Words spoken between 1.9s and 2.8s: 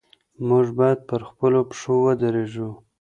ودرېږو.